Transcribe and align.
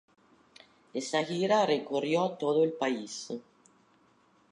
Esta 0.95 1.23
gira 1.23 1.63
recorrió 1.67 2.31
todo 2.31 2.63
el 2.63 2.73
país. 2.73 3.31